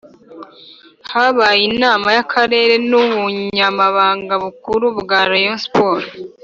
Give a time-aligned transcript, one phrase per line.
[1.11, 6.05] Habaye inama y Akarere n ubunyamabanga bukuru bwa rayon siporo